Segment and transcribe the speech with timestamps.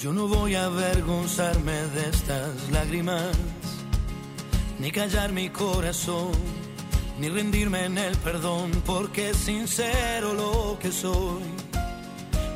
[0.00, 3.36] Yo no voy a avergonzarme de estas lágrimas,
[4.78, 6.32] ni callar mi corazón,
[7.18, 11.42] ni rendirme en el perdón, porque sincero lo que soy.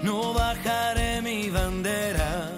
[0.03, 2.51] No bajaré mi bandera.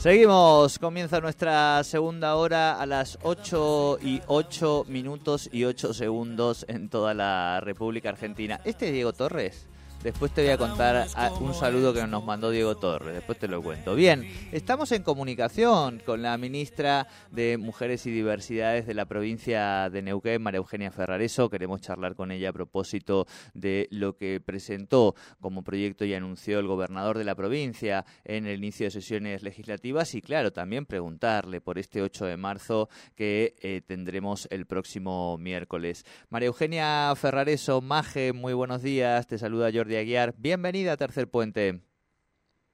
[0.00, 6.88] Seguimos, comienza nuestra segunda hora a las 8 y 8 minutos y 8 segundos en
[6.88, 8.60] toda la República Argentina.
[8.64, 9.68] Este es Diego Torres.
[10.02, 11.06] Después te voy a contar
[11.40, 13.94] un saludo que nos mandó Diego Torres, después te lo cuento.
[13.94, 20.02] Bien, estamos en comunicación con la ministra de Mujeres y Diversidades de la provincia de
[20.02, 21.48] Neuquén, María Eugenia Ferrareso.
[21.48, 26.66] Queremos charlar con ella a propósito de lo que presentó como proyecto y anunció el
[26.66, 31.78] gobernador de la provincia en el inicio de sesiones legislativas y, claro, también preguntarle por
[31.78, 36.04] este 8 de marzo que eh, tendremos el próximo miércoles.
[36.28, 39.28] María Eugenia Ferrareso, Maje, muy buenos días.
[39.28, 40.34] Te saluda Jordi Aguiar.
[40.36, 41.80] Bienvenida a Tercer Puente.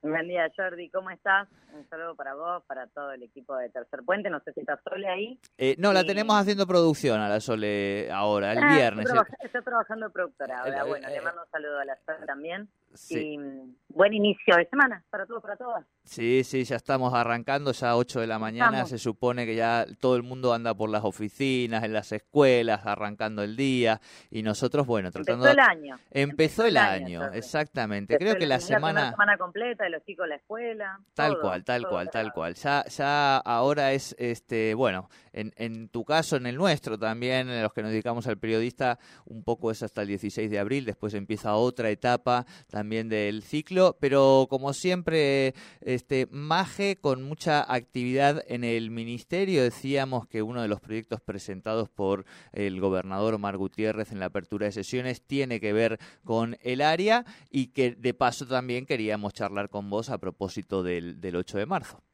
[0.00, 0.88] Buen día, Jordi.
[0.90, 1.48] ¿Cómo estás?
[1.74, 4.30] Un saludo para vos, para todo el equipo de Tercer Puente.
[4.30, 5.40] No sé si está Sole ahí.
[5.56, 9.08] Eh, no, la tenemos haciendo producción a la Sole ahora, el ah, viernes.
[9.42, 10.84] Está, trabajando productora ahora.
[10.84, 12.68] bueno, le mando un saludo a la Sole también.
[12.94, 13.18] Sí.
[13.18, 15.84] Y mm, buen inicio de semana para todos, para todas.
[16.04, 18.86] Sí, sí, ya estamos arrancando, ya a 8 de la mañana.
[18.86, 23.42] Se supone que ya todo el mundo anda por las oficinas, en las escuelas, arrancando
[23.42, 24.00] el día.
[24.30, 25.46] Y nosotros, bueno, tratando.
[25.46, 25.98] Empezó el año.
[26.10, 28.16] Empezó, el año, exactamente.
[28.16, 29.02] Creo que la semana.
[29.02, 30.98] La semana completa de los chicos la escuela.
[31.12, 32.54] Tal cual, tal cual, tal cual.
[32.54, 37.62] Ya, ya ahora es, este, bueno, en, en tu caso, en el nuestro también, en
[37.62, 40.84] los que nos dedicamos al periodista, un poco es hasta el 16 de abril.
[40.84, 48.42] Después empieza otra etapa también del ciclo, pero como siempre, este Maje con mucha actividad
[48.48, 49.62] en el ministerio.
[49.62, 54.66] Decíamos que uno de los proyectos presentados por el gobernador Omar Gutiérrez en la apertura
[54.66, 59.68] de sesiones tiene que ver con el área y que de paso también queríamos charlar
[59.68, 62.07] con vos a propósito del, del 8 de marzo.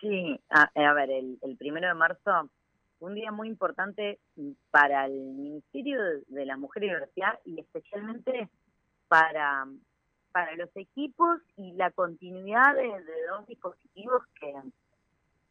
[0.00, 2.50] Sí, a, a ver, el, el primero de marzo
[3.00, 4.18] un día muy importante
[4.70, 8.48] para el Ministerio de la Mujer y Diversidad y especialmente
[9.06, 9.66] para,
[10.32, 12.88] para los equipos y la continuidad de,
[13.28, 14.52] dos dispositivos que,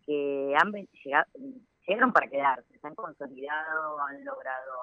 [0.06, 1.28] que han llegado,
[1.88, 4.74] llegaron para quedarse, se han consolidado, han logrado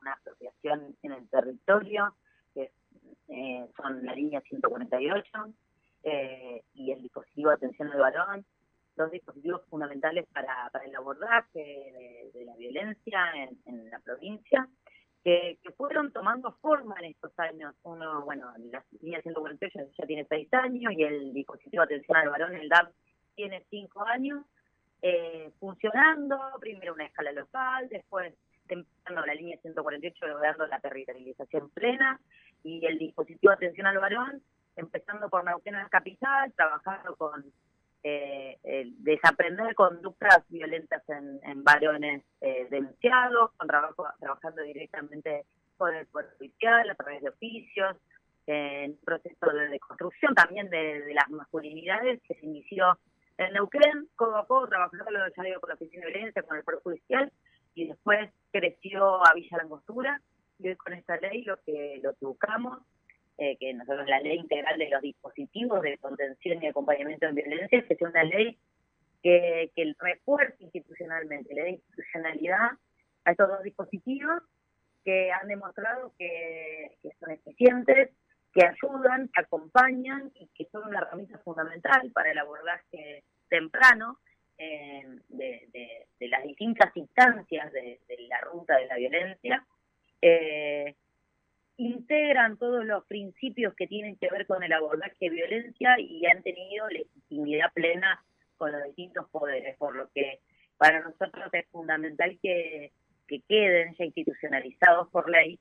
[0.00, 2.14] una asociación en el territorio,
[2.54, 2.70] que
[3.28, 5.26] eh, son la línea 148
[6.04, 8.46] eh, y el dispositivo de atención al balón,
[8.96, 14.68] dos dispositivos fundamentales para, para el abordaje de, la violencia en, en la provincia
[15.24, 17.74] que, fueron tomando forma en estos años.
[17.82, 22.28] Uno, bueno, la línea 148 ya tiene seis años y el dispositivo de atención al
[22.28, 22.92] varón, el DAP,
[23.34, 24.44] tiene cinco años,
[25.02, 28.34] eh, funcionando, primero una escala local, después
[28.68, 32.20] empezando la línea 148 logrando la territorialización plena
[32.62, 34.42] y el dispositivo de atención al varón
[34.76, 37.44] empezando por Neuquén en la capital, trabajando con
[38.06, 38.58] eh,
[38.98, 45.46] desaprender conductas violentas en, varones eh, denunciados, con trabajo, trabajando directamente
[45.78, 47.96] con el Poder Judicial a través de oficios,
[48.46, 52.98] en proceso de deconstrucción también de, las masculinidades que se inició
[53.38, 56.80] en Neuquén, poco a poco, trabajando, ya con la Oficina de Violencia, con el Poder
[56.82, 57.32] Judicial,
[57.74, 60.20] y después creció a Villa Langostura,
[60.58, 62.80] y hoy con esta ley lo que, lo que buscamos
[63.38, 67.84] eh, que nosotros la ley integral de los dispositivos de contención y acompañamiento en violencia,
[67.86, 68.58] que sea una ley
[69.22, 72.70] que, que refuerce institucionalmente, le dé institucionalidad
[73.24, 74.42] a estos dos dispositivos
[75.04, 78.10] que han demostrado que, son eficientes,
[78.52, 84.18] que ayudan, que acompañan y que son una herramienta fundamental para el abordaje temprano
[84.56, 89.66] eh, de, de, las distintas instancias de, la ruta de la violencia.
[90.22, 90.94] Eh,
[91.76, 96.42] integran todos los principios que tienen que ver con el abordaje de violencia y han
[96.42, 98.22] tenido legitimidad plena
[98.56, 100.40] con los distintos poderes, por lo que
[100.76, 102.92] para nosotros es fundamental que,
[103.48, 105.58] queden ya institucionalizados por ley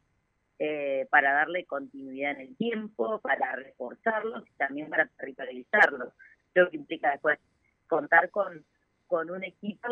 [0.59, 6.13] eh, para darle continuidad en el tiempo, para reforzarlos y también para territorializarlos.
[6.53, 7.39] Creo que implica después
[7.87, 8.63] contar con,
[9.07, 9.87] con un equipo,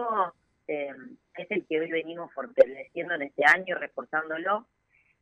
[0.67, 0.94] eh,
[1.33, 4.67] es el que hoy venimos fortaleciendo en este año, reforzándolo,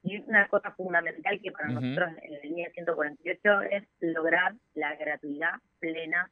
[0.01, 5.55] Y una cosa fundamental que para nosotros en la línea 148 es lograr la gratuidad
[5.79, 6.31] plena.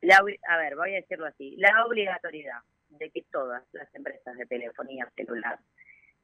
[0.00, 2.60] La, a ver, voy a decirlo así, la obligatoriedad
[2.90, 5.58] de que todas las empresas de telefonía celular,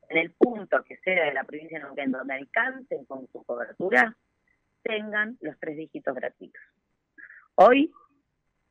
[0.08, 4.16] en el punto que sea de la provincia de Neuquén, donde alcancen con su cobertura,
[4.82, 6.62] tengan los tres dígitos gratuitos.
[7.54, 7.90] Hoy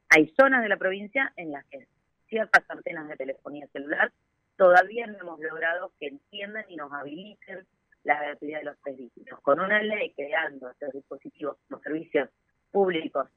[0.10, 1.88] hay zonas de la provincia en las que
[2.28, 4.12] ciertas antenas de telefonía celular
[4.56, 7.66] todavía no hemos logrado que entiendan y nos habiliten
[8.04, 9.40] la gratuidad de los tres dígitos.
[9.42, 12.30] Con una ley creando estos dispositivos como servicios
[12.72, 13.28] públicos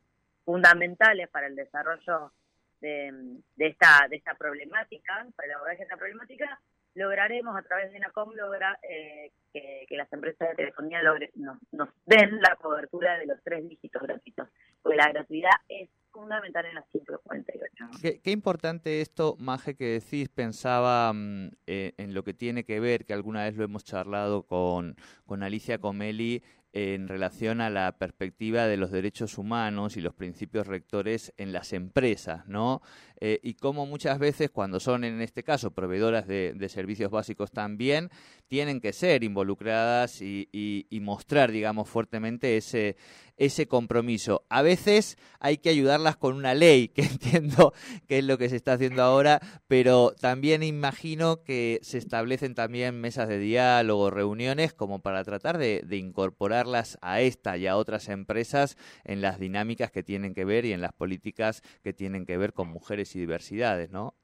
[0.45, 2.33] fundamentales para el desarrollo
[2.81, 6.61] de, esta, de esta problemática, para el abordaje de esta problemática,
[6.95, 11.01] lograremos a través de NACOM lograr eh, que, las empresas de telefonía
[11.35, 14.49] nos, nos den la cobertura de los tres dígitos gratuitos,
[14.83, 17.87] porque la gratuidad es fundamental en la 148.
[18.01, 22.79] Qué, qué importante esto, Maje, que decís, pensaba mm, eh, en lo que tiene que
[22.79, 24.97] ver, que alguna vez lo hemos charlado con,
[25.27, 26.43] con Alicia Comeli,
[26.75, 31.73] en relación a la perspectiva de los derechos humanos y los principios rectores en las
[31.73, 32.83] empresas, ¿no?
[33.21, 38.11] Eh, y cómo muchas veces, cuando son en este caso proveedoras de, servicios básicos también,
[38.49, 42.97] tienen que ser involucradas y, mostrar, digamos, fuertemente ese,
[43.37, 44.45] ese compromiso.
[44.49, 47.73] A veces hay que ayudarlas con una ley, que entiendo
[48.09, 53.01] que es lo que se está haciendo ahora, pero también imagino que se establecen también
[53.01, 58.09] mesas de diálogo, reuniones, como para tratar de, de incorporarlas a esta y a otras
[58.09, 62.37] empresas en las dinámicas que tienen que ver y en las políticas que tienen que
[62.37, 64.15] ver con mujeres y diversidades, ¿no?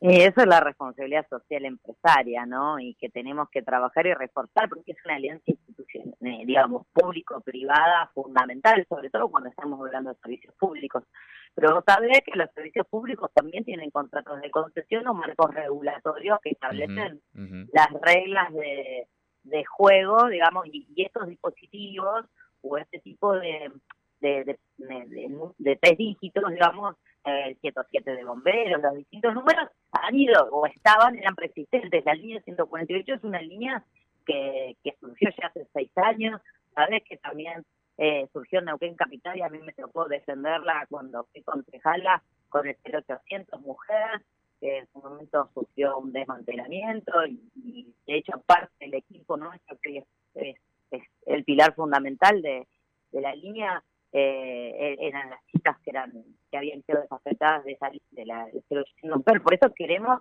[0.00, 2.78] Y eso es la responsabilidad social empresaria, ¿no?
[2.78, 8.84] Y que tenemos que trabajar y reforzar porque es una alianza institucional, digamos, público-privada fundamental,
[8.88, 11.02] sobre todo cuando estamos hablando de servicios públicos.
[11.54, 16.38] Pero vos sabés que los servicios públicos también tienen contratos de concesión o marcos regulatorios
[16.42, 17.22] que establecen
[17.72, 19.08] las reglas de,
[19.44, 22.26] de juego, digamos, y, estos dispositivos
[22.60, 23.72] o este tipo de,
[24.20, 30.48] de, de, de tres dígitos, digamos, el 107 de bomberos, los distintos números han ido
[30.50, 32.04] o estaban, eran preexistentes.
[32.04, 33.84] La línea 148 es una línea
[34.24, 36.40] que, que surgió ya hace seis años,
[36.74, 37.64] sabes que también
[37.98, 42.66] eh, surgió en Neuquén Capital y a mí me tocó defenderla cuando fui concejala con
[42.66, 44.22] el 0800 Mujer,
[44.60, 49.98] que en su momento sufrió un desmantelamiento y, de hecho parte del equipo nuestro que
[49.98, 50.04] es,
[50.90, 52.66] es, el pilar fundamental de,
[53.10, 53.82] de la línea
[54.18, 56.12] eh, eran las chicas que eran
[56.50, 60.20] que habían sido desafectadas de, esa, de la de Por eso queremos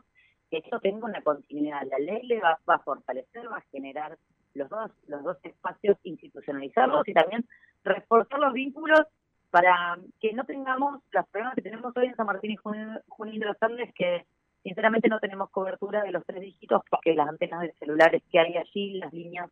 [0.50, 1.82] que esto tenga una continuidad.
[1.90, 4.18] La ley le va, a fortalecer, va a generar
[4.54, 7.46] los dos los dos espacios, institucionalizarlos y también
[7.84, 9.02] reforzar los vínculos
[9.50, 13.46] para que no tengamos los problemas que tenemos hoy en San Martín y Junín de
[13.46, 14.26] los Andes, que
[14.62, 18.58] sinceramente no tenemos cobertura de los tres dígitos porque las antenas de celulares que hay
[18.58, 19.50] allí, las líneas,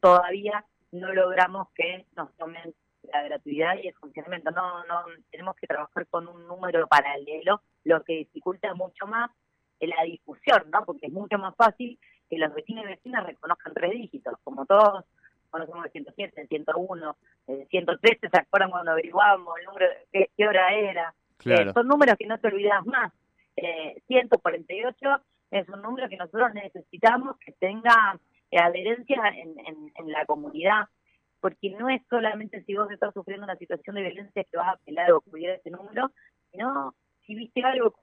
[0.00, 2.74] todavía no logramos que nos tomen
[3.12, 4.50] la gratuidad y el funcionamiento.
[4.50, 9.30] No, no tenemos que trabajar con un número paralelo, lo que dificulta mucho más
[9.80, 10.84] la difusión, ¿no?
[10.84, 11.98] Porque es mucho más fácil
[12.28, 15.04] que los vecinos y vecinas reconozcan tres dígitos, como todos
[15.50, 17.16] conocemos el 107, el 101,
[17.46, 21.14] el 113, ¿se acuerdan cuando averiguábamos el número, qué, qué hora era?
[21.44, 23.12] Eh, son números que no te olvidas más.
[23.56, 24.96] Eh, 148
[25.50, 28.18] es un número que nosotros necesitamos que tenga
[28.52, 30.88] adherencia en, en, en la comunidad
[31.40, 34.72] porque no es solamente si vos estás sufriendo una situación de violencia que vas a
[34.72, 36.10] apelar o cubrir ese número,
[36.50, 36.94] sino
[37.26, 37.94] si viste algo,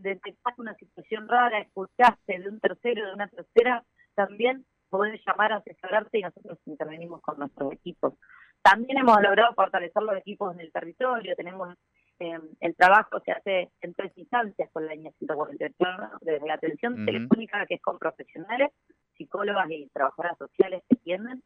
[0.00, 5.56] detectaste una situación rara, escuchaste de un tercero, de una tercera, también podés llamar a
[5.56, 8.14] asesorarte y nosotros intervenimos con nuestros equipos.
[8.60, 11.76] También hemos logrado fortalecer los equipos en el territorio, tenemos
[12.18, 15.74] eh, el trabajo se hace en tres instancias con la línea 148,
[16.20, 18.70] desde la atención telefónica que es con profesionales,
[19.16, 21.42] psicólogas y trabajadoras sociales que atienden,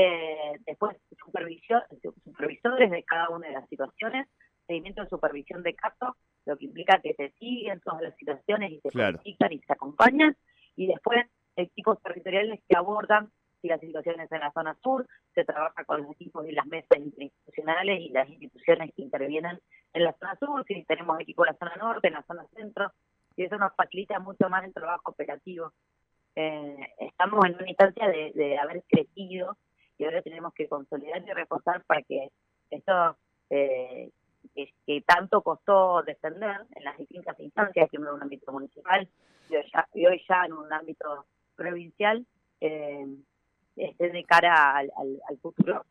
[0.00, 1.82] eh, después supervisión,
[2.24, 4.28] supervisores de cada una de las situaciones,
[4.66, 6.14] seguimiento de supervisión de casos,
[6.46, 9.20] lo que implica que se siguen todas las situaciones y se claro.
[9.24, 10.36] y se acompañan,
[10.76, 11.26] y después
[11.56, 13.30] equipos territoriales que abordan
[13.60, 16.98] si las situaciones en la zona sur, se trabaja con los equipos y las mesas
[16.98, 19.60] institucionales y las instituciones que intervienen
[19.92, 22.92] en la zona sur, si tenemos equipos en la zona norte, en la zona centro,
[23.36, 25.72] y eso nos facilita mucho más el trabajo operativo.
[26.36, 29.58] Eh, estamos en una instancia de, de haber crecido
[30.00, 32.30] y ahora tenemos que consolidar y reforzar para que
[32.70, 33.16] esto
[33.50, 34.10] eh,
[34.54, 39.06] que, tanto costó defender en las distintas instancias, primero en un ámbito municipal
[39.92, 42.24] y hoy ya, en un ámbito provincial,
[42.62, 43.06] eh,
[43.76, 45.84] esté de cara al, futuro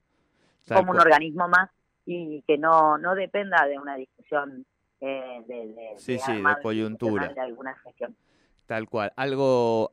[0.67, 1.69] como un organismo más
[2.05, 4.65] y que no, no dependa de una discusión
[5.01, 7.27] eh, de, sí, sí, de coyuntura.
[7.27, 8.15] De alguna gestión.
[8.69, 9.11] Tal cual.
[9.15, 9.89] Algo,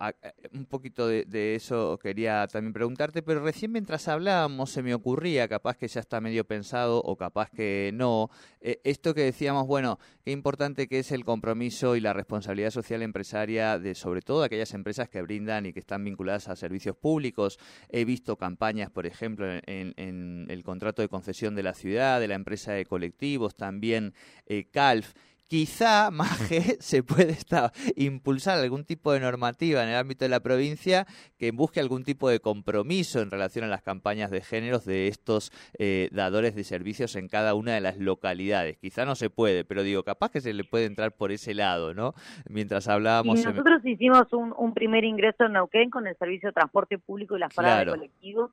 [0.52, 5.78] un poquito de, eso quería también preguntarte, pero recién mientras hablábamos se me ocurría, capaz
[5.78, 8.28] que ya está medio pensado o capaz que no,
[8.60, 13.00] eh, esto que decíamos, bueno, qué importante que es el compromiso y la responsabilidad social
[13.00, 17.58] empresaria de sobre todo aquellas empresas que brindan y que están vinculadas a servicios públicos.
[17.88, 22.34] He visto campañas, por ejemplo, en, el contrato de concesión de la ciudad, de la
[22.34, 24.12] empresa de colectivos, también
[24.44, 25.14] eh, CALF
[25.48, 30.40] quizá, Maje, se puede estar, impulsar algún tipo de normativa en el ámbito de la
[30.40, 31.06] provincia
[31.38, 35.52] que busque algún tipo de compromiso en relación a las campañas de géneros de estos
[35.78, 38.78] eh, dadores de servicios en cada una de las localidades.
[38.78, 41.94] Quizá no se puede, pero digo, capaz que se le puede entrar por ese lado,
[41.94, 42.14] ¿no?
[42.48, 43.44] Mientras hablábamos...
[43.44, 47.54] nosotros hicimos un, primer ingreso en Neuquén con el servicio de transporte público y las
[47.54, 48.50] paradas de colectivos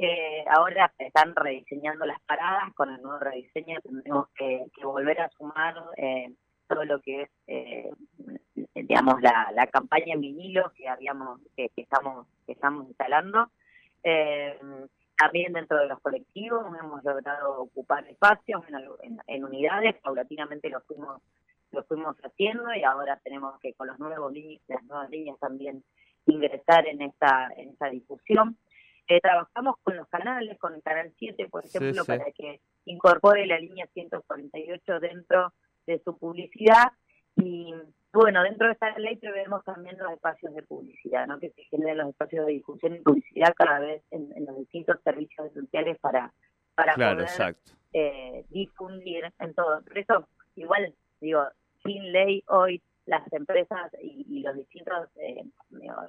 [0.00, 5.28] eh, ahora se están rediseñando las paradas, con el nuevo rediseño tendremos que, volver a
[5.30, 6.32] sumar eh,
[6.68, 7.90] todo lo que es, eh,
[8.74, 13.50] digamos, la, la, campaña en vinilo que habíamos, que, estamos, que estamos instalando.
[15.16, 18.62] también dentro de los colectivos hemos logrado ocupar espacios
[19.26, 21.20] en, unidades, paulatinamente lo fuimos
[21.70, 24.32] lo fuimos haciendo y ahora tenemos que con los nuevos
[24.68, 25.82] las nuevas líneas también
[26.24, 28.56] ingresar en esta en esta difusión.
[29.08, 33.58] Eh, trabajamos con los canales, con el canal 7, por ejemplo, para que incorpore la
[33.58, 35.54] línea 148 dentro
[35.86, 36.92] de su publicidad.
[37.36, 37.72] Y
[38.12, 41.38] bueno, dentro de esta ley prevemos también los espacios de publicidad, ¿no?
[41.38, 45.46] que se generen los espacios de difusión y publicidad cada vez en, los distintos servicios
[45.46, 46.32] esenciales para,
[46.74, 47.56] para poder
[47.94, 49.82] eh, difundir en todo.
[49.84, 51.44] Por eso, igual, digo,
[51.82, 55.44] sin ley hoy las empresas y, los distintos eh,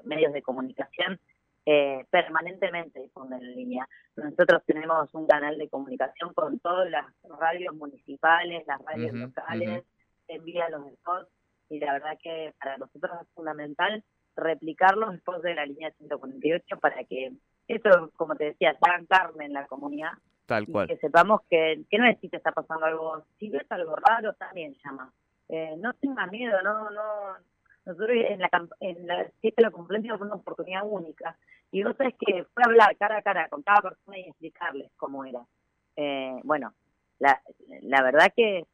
[0.04, 1.18] medios de comunicación
[1.66, 3.88] eh, permanentemente difunden en línea.
[4.16, 7.06] Nosotros tenemos un canal de comunicación con todas las
[7.40, 9.84] radios municipales, las radios locales,
[10.28, 11.30] envía los spots
[11.70, 14.04] y la verdad que para nosotros es fundamental
[14.36, 17.34] replicar los spots de la línea 148 para que
[17.68, 20.14] eso, como te decía, hagan carne en la comunidad.
[20.46, 20.88] Tal cual.
[20.88, 24.34] que sepamos que, que no es si te está pasando algo, si ves algo raro,
[24.34, 25.14] también llama.
[25.48, 27.36] Eh, no tengas miedo, no, no,
[27.90, 29.72] nosotros en la, en la fiesta de la
[30.18, 31.38] fue una oportunidad única.
[31.72, 35.26] Y vos sabés que fue hablar cara a cara con cada persona y explicarles cómo
[35.26, 35.42] era.
[35.96, 36.74] Eh, bueno,
[37.20, 37.42] la,
[37.82, 38.66] la verdad que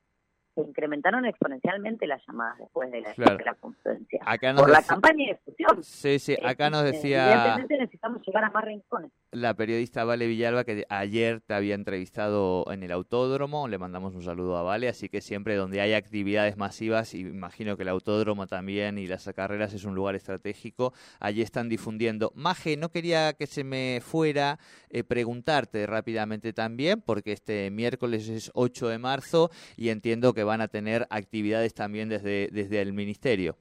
[0.55, 4.21] se incrementaron exponencialmente las llamadas después de la, conferencia.
[4.55, 5.83] por la campaña de difusión.
[5.83, 7.33] Sí, sí, acá nos decía...
[7.33, 9.11] Evidentemente necesitamos llegar a más rincones.
[9.31, 14.23] La periodista Vale Villalba, que ayer te había entrevistado en el autódromo, le mandamos un
[14.23, 18.47] saludo a Vale, así que siempre donde hay actividades masivas, y imagino que el autódromo
[18.47, 22.31] también y las carreras es un lugar estratégico, allí están difundiendo.
[22.33, 24.57] Maje, no quería que se me fuera
[24.89, 30.61] eh, preguntarte rápidamente también, porque este miércoles es 8 de marzo y entiendo que van
[30.61, 33.57] a tener actividades también desde, desde el Ministerio.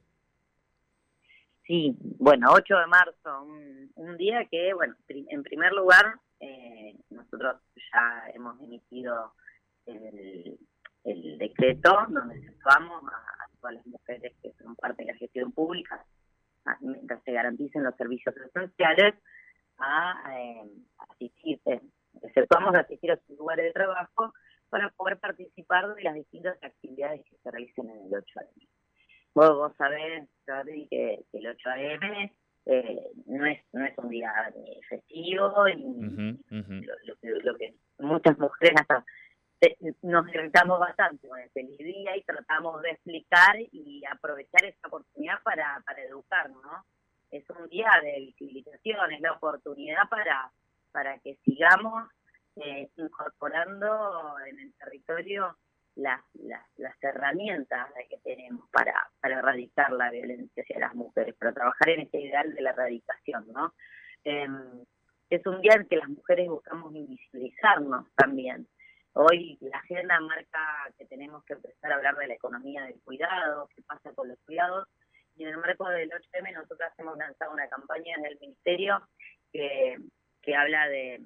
[1.67, 3.43] Sí, bueno, 8 de marzo,
[3.95, 9.33] un, día que, bueno, en primer lugar, eh, nosotros ya hemos emitido
[9.85, 10.57] el,
[11.37, 16.05] decreto donde situamos a, todas las mujeres que son parte de la gestión pública,
[16.81, 19.15] mientras se garanticen los servicios esenciales,
[19.77, 20.69] a eh,
[21.09, 21.81] asistir, eh,
[22.23, 24.33] a asistir a sus lugares de trabajo
[24.69, 28.67] para poder participar de las distintas actividades que se realicen en el 8AM.
[29.33, 30.27] Vos, vos sabés,
[30.89, 32.31] que, el 8AM
[32.67, 34.31] eh, no, es, no es un día
[34.89, 36.37] festivo y
[37.43, 39.05] Lo, que muchas mujeres hasta
[39.61, 44.87] eh, nos irritamos bastante con el feliz día y tratamos de explicar y aprovechar esta
[44.87, 46.85] oportunidad para, para educarnos, ¿no?
[47.31, 50.51] Es un día de visibilización, es la oportunidad para,
[50.91, 52.09] para que sigamos
[52.57, 55.57] eh, incorporando en el territorio
[55.95, 62.01] las, las, herramientas que tenemos para, erradicar la violencia hacia las mujeres, para trabajar en
[62.01, 63.73] este ideal de la erradicación, ¿no?
[64.23, 64.85] Em,
[65.29, 68.67] es un día en que las mujeres buscamos invisibilizarnos también.
[69.13, 73.69] Hoy la agenda marca que tenemos que empezar a hablar de la economía del cuidado,
[73.75, 74.87] qué pasa con los cuidados,
[75.35, 79.01] y en el marco del 8M nosotros hemos lanzado una campaña en el Ministerio
[79.51, 79.97] que,
[80.41, 81.21] que habla de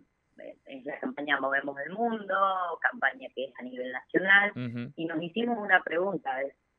[0.65, 2.35] es la campaña Movemos el Mundo,
[2.81, 4.51] campaña que es a nivel nacional,
[4.95, 6.31] y nos hicimos una pregunta,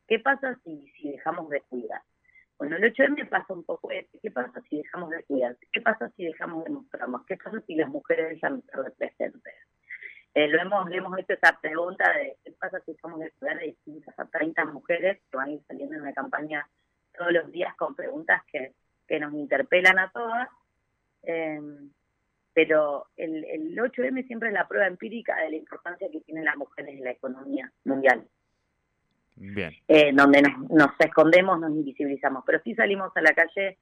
[0.07, 2.01] ¿qué pasa si, si dejamos de cuidar?
[2.57, 5.57] Bueno, el 8M pasa un poco eso, ¿qué pasa si dejamos de cuidar?
[5.71, 7.25] ¿Qué pasa si dejamos de mostrarnos?
[7.25, 9.55] ¿Qué pasa si las mujeres dejan de ser presentes?
[10.33, 13.59] Eh, lo hemos, le hemos hecho esa pregunta de qué pasa si dejamos de cuidar
[13.59, 16.69] de distintas a 30 mujeres que van a ir saliendo en la campaña
[17.17, 18.73] todos los días con preguntas que,
[19.07, 20.47] que nos interpelan a todas.
[21.23, 21.59] Eh,
[22.53, 23.07] pero
[23.71, 26.95] el, el 8M siempre es la prueba empírica de la importancia que tienen las mujeres
[26.97, 28.27] en la economía mundial.
[29.35, 29.71] Bien.
[29.87, 33.77] eh, donde nos, nos escondemos, nos invisibilizamos, pero sí salimos a la calle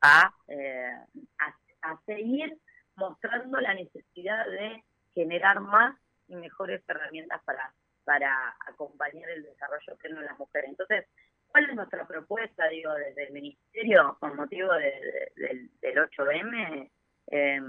[0.00, 0.90] a, eh,
[1.38, 2.56] a, a seguir
[2.96, 4.82] mostrando la necesidad de
[5.14, 5.96] generar más
[6.26, 7.72] y mejores herramientas para,
[8.04, 10.70] para acompañar el desarrollo pleno de las mujeres.
[10.70, 11.06] Entonces,
[11.48, 16.90] ¿cuál es nuestra propuesta, digo, desde el Ministerio con motivo de- de- del, del 8M?
[17.30, 17.60] Eh,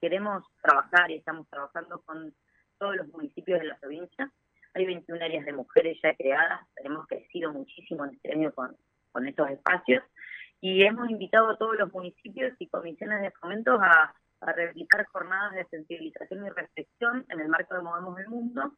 [0.00, 2.34] queremos trabajar y estamos trabajando con
[2.78, 4.30] todos los municipios de la provincia.
[4.74, 8.76] Hay 21 áreas de mujeres ya creadas, hemos crecido muchísimo en este año con,
[9.12, 10.02] con estos espacios
[10.60, 14.54] y hemos invitado a todos los municipios y comisiones de fomento a, a
[15.12, 18.72] jornadas de sensibilización y reflexión en el marco de Movemos el Mundo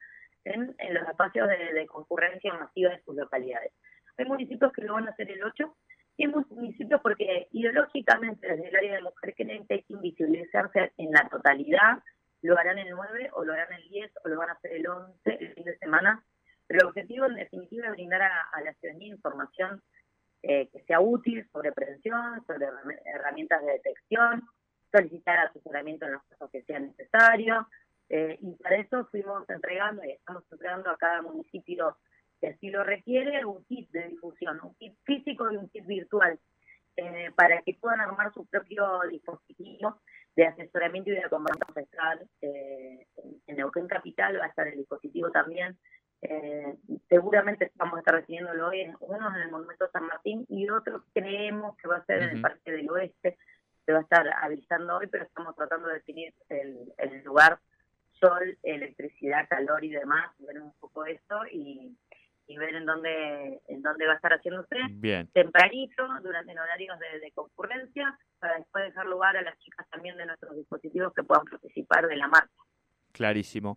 [0.45, 3.73] en, en los espacios de, de concurrencia masiva de sus localidades.
[4.19, 5.77] Hay municipios que lo van a hacer el 8
[7.03, 12.03] porque ideológicamente desde el área de mujer creen hay que invisibilizarse en la totalidad,
[12.43, 14.87] lo harán el 9 o lo harán el 10 o lo van a hacer el
[14.87, 16.25] 11 el fin de semana,
[16.67, 19.83] pero el objetivo en definitiva es brindar a, la ciudadanía información
[20.43, 24.43] eh, que sea útil sobre prevención, sobre herram- herramientas de detección,
[24.93, 27.67] solicitar asesoramiento en los casos que sean necesarios.
[28.09, 31.97] eh, y para eso fuimos entregando y estamos entregando a cada municipio
[32.41, 36.39] que así lo requiere un kit de difusión, un kit físico y un kit virtual,
[36.97, 40.01] eh, para que puedan armar su propio dispositivo
[40.35, 42.29] de asesoramiento y de acompañamiento ancestral.
[42.43, 43.07] Eh,
[43.47, 45.77] en- Neuquén Capital va a estar el dispositivo también.
[46.23, 46.75] Eh,
[47.09, 51.05] seguramente vamos a estar recibiéndolo hoy, en, uno en el Monumento San Martín y otro
[51.15, 52.41] creemos que va a ser en el.
[52.43, 53.39] Parque del Oeste.
[53.85, 57.61] Se va a estar avisando hoy, pero estamos tratando de definir el, el lugar,
[58.19, 61.97] sol, electricidad, calor y demás, ver un poco eso y,
[62.57, 65.29] y ver en dónde, en dónde va a estar haciéndose Bien.
[65.33, 70.17] tempranito, durante en horarios de, de concurrencia, para después dejar lugar a las chicas también
[70.17, 72.53] de nuestros dispositivos que puedan participar de la marcha.
[73.13, 73.77] Clarísimo.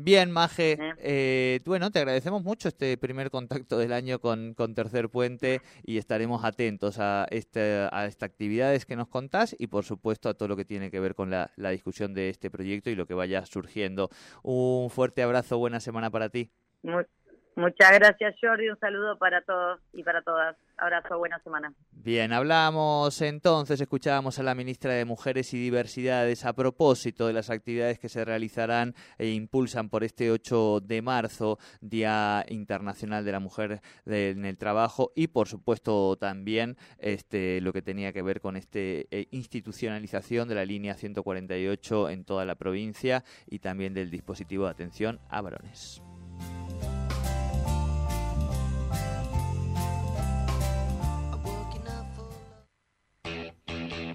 [0.00, 0.94] Bien, Maje, Eh.
[0.98, 5.98] eh, bueno, te agradecemos mucho este primer contacto del año con, con Tercer Puente y
[5.98, 10.48] estaremos atentos a, este, a estas actividades que nos contás y por supuesto a todo
[10.50, 13.14] lo que tiene que ver con la, la discusión de este proyecto y lo que
[13.14, 14.08] vaya surgiendo.
[14.44, 16.52] Un fuerte abrazo, buena semana para ti.
[16.84, 17.02] Mu-
[17.58, 20.56] muchas gracias Jordi, un saludo para todos y para todas.
[20.76, 21.72] Abrazo, buena semana.
[21.90, 27.50] Bien, hablamos entonces, escuchábamos a la ministra de Mujeres y Diversidades a propósito de las
[27.50, 33.40] actividades que se realizarán e impulsan por este 8 de marzo, Día Internacional de la
[33.40, 38.56] Mujer en el Trabajo y por supuesto también este lo que tenía que ver con
[38.56, 44.64] este eh, institucionalización de la línea 148 en toda la provincia y también del dispositivo
[44.64, 46.02] de atención a varones.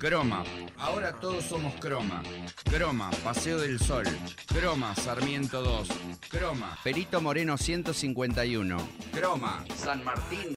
[0.03, 0.43] Croma.
[0.79, 2.21] Ahora todos somos Croma.
[2.69, 4.03] Croma, Paseo del Sol.
[4.47, 5.87] Croma, Sarmiento 2.
[6.27, 8.77] Croma, Perito Moreno 151.
[9.13, 10.51] Croma, San Martín